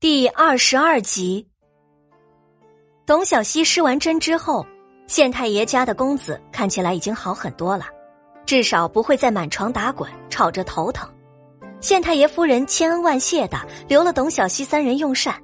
[0.00, 1.46] 第二十二集，
[3.04, 4.64] 董小希施完针之后，
[5.06, 7.84] 县太爷家的公子看起来已经好很多了，
[8.46, 11.06] 至少不会再满床打滚，吵着头疼。
[11.82, 13.58] 县太爷夫人千恩万谢的
[13.88, 15.38] 留了董小希三人用膳。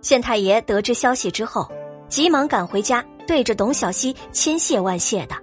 [0.00, 1.70] 县太爷得知消息之后，
[2.08, 5.36] 急忙赶回家，对着董小希千谢万谢的，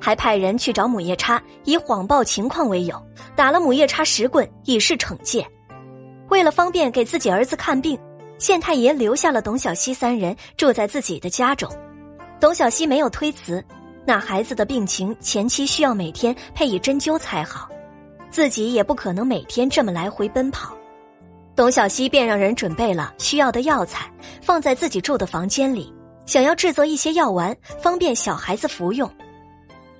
[0.00, 2.98] 还派人去找母夜叉，以谎报情况为由，
[3.36, 5.46] 打了母夜叉十棍以示惩戒。
[6.30, 7.98] 为了方便给自己儿子看病，
[8.38, 11.70] 县太爷留下了董小希三人住在自己的家中。
[12.40, 13.62] 董小希没有推辞，
[14.06, 17.68] 那孩子的病情前期需要每天配以针灸才好，
[18.30, 20.76] 自己也不可能每天这么来回奔跑。
[21.56, 24.08] 董小希便让人准备了需要的药材，
[24.40, 25.92] 放在自己住的房间里，
[26.24, 29.10] 想要制作一些药丸，方便小孩子服用。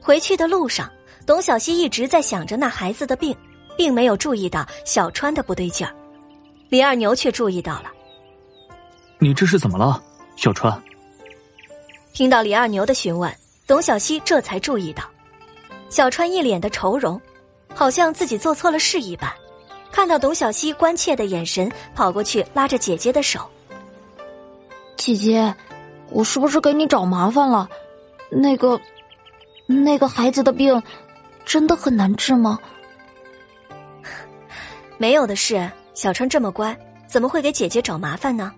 [0.00, 0.88] 回去的路上，
[1.26, 3.36] 董小希一直在想着那孩子的病，
[3.76, 5.92] 并没有注意到小川的不对劲儿。
[6.68, 7.90] 李二牛却注意到了，
[9.20, 10.00] 你这是怎么了，
[10.36, 10.80] 小川？
[12.12, 13.32] 听到李二牛的询问，
[13.66, 15.02] 董小希这才注意到，
[15.90, 17.20] 小川一脸的愁容，
[17.74, 19.28] 好像自己做错了事一般。
[19.90, 23.40] 看到董小希关切的眼神，跑过去拉着姐姐的手
[24.96, 25.52] ：“姐姐，
[26.10, 27.68] 我是不是给你找麻烦了？
[28.30, 28.80] 那个，
[29.66, 30.80] 那个孩子的病，
[31.44, 32.56] 真的很难治吗？”
[34.96, 35.68] 没有的事。
[35.94, 36.76] 小川这么乖，
[37.08, 38.52] 怎么会给姐姐找麻烦呢？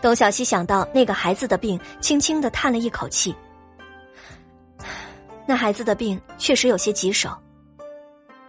[0.00, 3.34] 董小希想到那个孩子的病，轻轻的叹了一口气。
[5.46, 7.30] 那孩子的病确实有些棘手。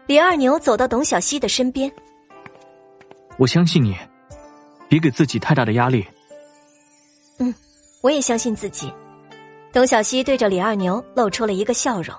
[0.05, 1.91] 李二牛走到董小希的身边，
[3.37, 3.95] 我相信你，
[4.87, 6.05] 别给自己太大的压力。
[7.39, 7.53] 嗯，
[8.01, 8.91] 我也相信自己。
[9.71, 12.15] 董小希对着李二牛露出了一个笑容。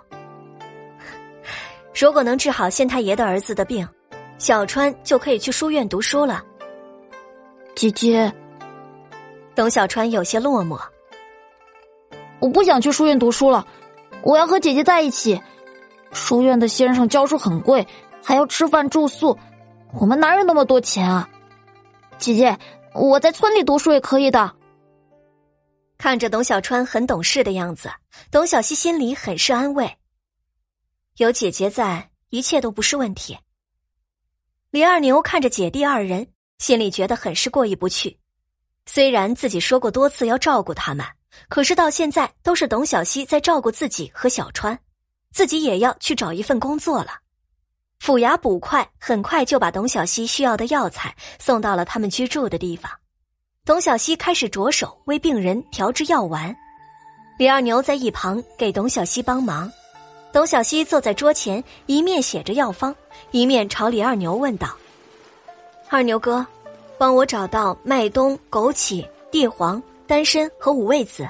[1.98, 3.88] 如果能治好县太爷的儿子的病。
[4.38, 6.44] 小川就可以去书院读书了。
[7.74, 8.32] 姐姐，
[9.58, 10.80] 董小川有些落寞。
[12.38, 13.66] 我不想去书院读书了，
[14.22, 15.42] 我要和姐姐在一起。
[16.12, 17.84] 书院的先生教书很贵，
[18.22, 19.36] 还要吃饭住宿，
[19.94, 21.28] 我们哪有那么多钱啊？
[22.18, 22.56] 姐姐，
[22.94, 24.54] 我在村里读书也可以的。
[25.98, 27.90] 看着董小川很懂事的样子，
[28.30, 29.92] 董小希心里很是安慰。
[31.16, 33.36] 有姐姐在，一切都不是问题。
[34.70, 36.28] 李二牛看着姐弟二人，
[36.58, 38.20] 心里觉得很是过意不去。
[38.90, 41.04] 虽然自己说过多次要照顾他们，
[41.50, 44.76] 可是到现在都是董小希在照顾自己和小川，
[45.30, 47.10] 自己也要去找一份工作了。
[48.00, 52.90] 府衙捕快很快就把董小希需要的药材送到了他们居住的地方。
[53.66, 56.56] 董小希开始着手为病人调制药丸，
[57.38, 59.70] 李二牛在一旁给董小希帮忙。
[60.32, 62.96] 董小希坐在桌前，一面写着药方，
[63.32, 64.74] 一面朝李二牛问道
[65.90, 66.46] ：“二牛哥，
[66.98, 71.28] 帮我找到麦冬、枸杞、地黄、丹参和五味子。”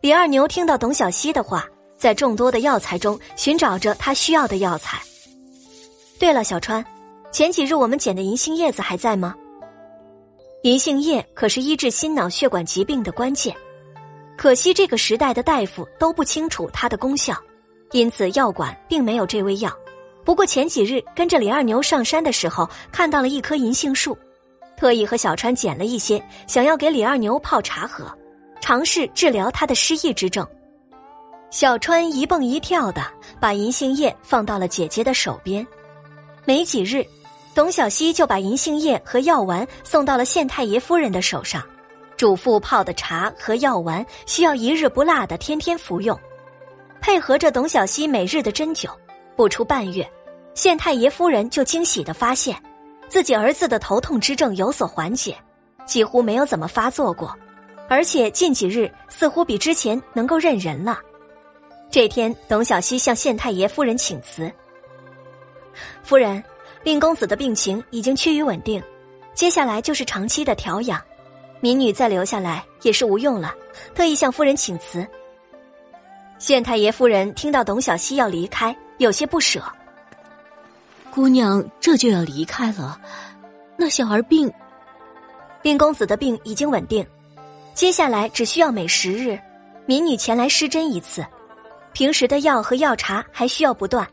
[0.00, 1.66] 李二牛听到董小希的话，
[1.96, 5.00] 在众多的药材中寻找着他需要的药材。
[6.18, 6.84] 对了，小川，
[7.32, 9.34] 前几日我们捡的银杏叶子还在吗？
[10.62, 13.54] 银杏叶可是医治心脑血管疾病的关键，
[14.36, 17.36] 可惜这个时代的大夫都不清楚它的功效。
[17.92, 19.70] 因此，药馆并没有这味药。
[20.24, 24.16] 不过前几日跟着李二牛上山的时候，看到了一棵银杏树，
[24.76, 28.06] 特意和小川捡了一些，想要给李二牛泡茶喝，
[28.60, 30.46] 尝试治疗他的失忆之症。
[31.50, 33.02] 小川一蹦一跳的
[33.40, 35.64] 把银杏叶放到了姐姐的手边。
[36.44, 37.06] 没几日，
[37.54, 41.62] 董小希就把银杏叶和药丸送到了县太爷夫人的手上，
[42.16, 46.18] 嘱咐泡的茶和药丸需要一日不落的天天服用。
[47.00, 48.90] 配合着董小希每日的针灸，
[49.36, 50.10] 不出半月，
[50.54, 52.60] 县太爷夫人就惊喜的发现，
[53.08, 55.36] 自己儿子的头痛之症有所缓解，
[55.86, 57.34] 几乎没有怎么发作过，
[57.88, 60.98] 而且近几日似乎比之前能够认人了。
[61.90, 64.50] 这天，董小希向县太爷夫人请辞
[66.02, 66.42] ：“夫人，
[66.82, 68.82] 令公子的病情已经趋于稳定，
[69.32, 71.00] 接下来就是长期的调养，
[71.60, 73.54] 民女再留下来也是无用了，
[73.94, 75.06] 特意向夫人请辞。”
[76.40, 79.62] 县太爷夫人听到董小希要离开，有些不舍。
[81.14, 83.00] 姑娘这就要离开了，
[83.78, 84.52] 那小儿病，
[85.62, 87.06] 令公子的病已经稳定，
[87.72, 89.38] 接下来只需要每十日，
[89.86, 91.24] 民女前来施针一次。
[91.92, 94.04] 平时的药和药茶还需要不断。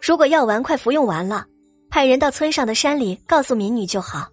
[0.00, 1.44] 如果药丸快服用完了，
[1.90, 4.28] 派人到村上的山里告诉民女就好。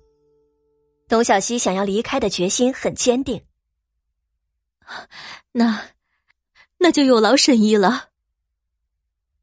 [1.07, 3.41] 董小希想要离开的决心很坚定。
[5.51, 5.81] 那。
[6.77, 8.09] 那就有劳沈医了。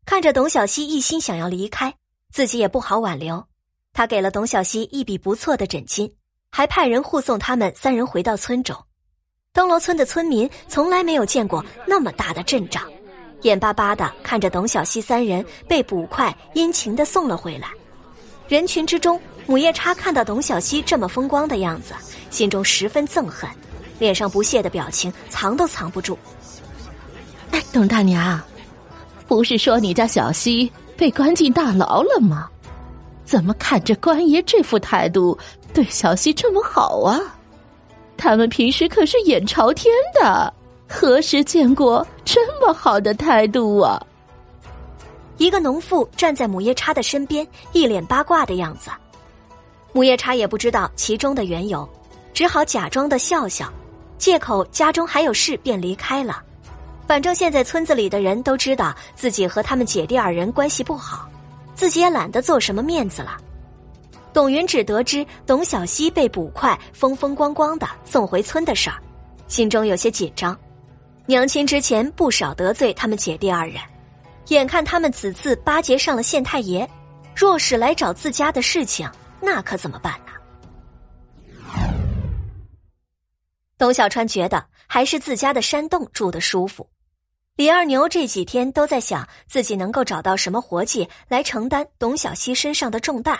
[0.04, 1.92] 看着董小希一心想要离开，
[2.32, 3.44] 自己也不好挽留。
[3.92, 6.10] 他给了董小希一笔不错的诊金，
[6.50, 8.76] 还派人护送他们三人回到村中。
[9.52, 12.90] 灯楼村的村民从来没有见过那么大的阵仗，
[13.42, 17.68] 眼巴巴的看着董小希三人被捕快殷勤的送了回来。
[18.48, 21.92] 人群之中，母夜叉看到董小希这么风光的样子，
[22.30, 23.48] 心中十分憎恨，
[23.98, 26.18] 脸上不屑的表情藏都藏不住。
[27.50, 28.40] 哎，董大娘，
[29.26, 30.72] 不是说你家小希
[31.02, 32.48] 被关进大牢了吗？
[33.24, 35.36] 怎么看着官爷这副态度，
[35.74, 37.18] 对小西这么好啊？
[38.16, 40.54] 他们平时可是眼朝天的，
[40.88, 44.00] 何时见过这么好的态度啊？
[45.38, 48.88] 一个农妇站在母夜叉的身边，一脸八卦的样子。
[49.92, 51.88] 母夜叉也不知道其中的缘由，
[52.32, 53.68] 只好假装的笑笑，
[54.18, 56.40] 借口家中还有事便离开了。
[57.06, 61.28] 反正现在村子里的人都知道自己和他们姐弟二人关系不好，
[61.74, 63.36] 自己也懒得做什么面子了。
[64.32, 68.96] 董云只得知董小希被捕快风风光光的送回村的事儿，
[69.46, 70.58] 心中有些紧张。
[71.26, 73.76] 娘亲之前不少得罪他们姐弟二人，
[74.48, 76.88] 眼看他们此次巴结上了县太爷，
[77.36, 79.08] 若是来找自家的事情，
[79.38, 80.14] 那可怎么办
[83.82, 86.88] 董小川觉得还是自家的山洞住的舒服。
[87.56, 93.36] 李二牛这几天都在想自己能够找到什么活计来承担董小西身上的重担。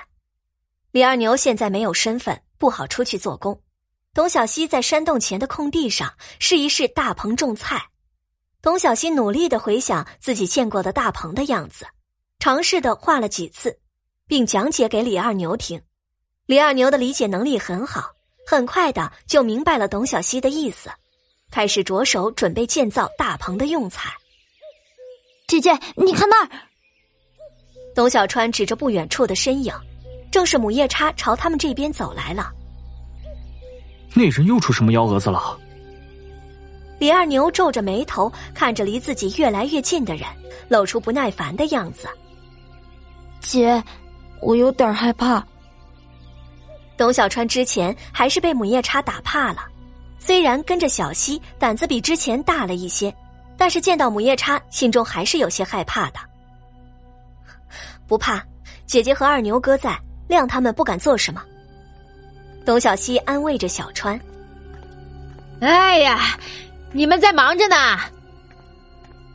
[0.90, 3.62] 李二牛现在没有身份，不好出去做工。
[4.14, 7.80] 董小西在山洞前的空地上试一试大棚种菜。
[8.60, 11.86] 董小西努力的回想自己见过的大棚的样子，
[12.40, 13.78] 尝试的画了几次，
[14.26, 15.80] 并讲解给李二牛听。
[16.46, 18.10] 李二牛的理解能力很好，
[18.46, 20.90] 很快的就明白了董小希的意思，
[21.50, 24.10] 开始着手准备建造大棚的用材。
[25.46, 26.50] 姐姐，你看那儿！
[27.94, 29.72] 董小川指着不远处的身影。
[30.30, 32.50] 正是母夜叉朝他们这边走来了。
[34.14, 35.60] 那人又出什么幺蛾子了？
[36.98, 40.26] 李二牛皱着眉头看着离自己越来越近的人，
[40.68, 42.08] 露出不耐烦的样子。
[43.40, 43.84] 姐，
[44.40, 45.46] 我有点害怕。
[46.96, 49.64] 董小川之前还是被母夜叉打怕了，
[50.18, 53.14] 虽然跟着小溪胆子比之前大了一些，
[53.56, 56.20] 但是见到母夜叉，心中还是有些害怕的。
[58.06, 58.44] 不怕，
[58.86, 59.98] 姐姐和二牛哥在。
[60.28, 61.42] 谅他们不敢做什么。
[62.64, 64.18] 董小希安慰着小川
[65.60, 66.38] ：“哎呀，
[66.90, 67.76] 你们在忙着呢。”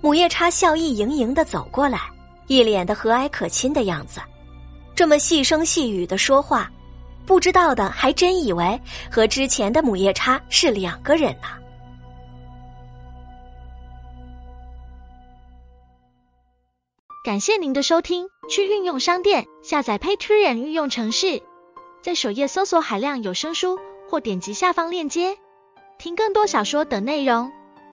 [0.01, 2.00] 母夜叉笑意盈盈的走过来，
[2.48, 4.19] 一脸的和蔼可亲的样子，
[4.95, 6.71] 这么细声细语的说话，
[7.28, 8.82] 不知道的还真以为
[9.12, 11.50] 和之前的母夜叉是两个人呢。
[17.26, 21.44] 感谢您的收听，去运用商店下载 Patreon 运用城市，
[22.02, 23.78] 在首页搜索海量有声书，
[24.10, 25.38] 或点击下方链接
[25.98, 27.52] 听更多小说等内容。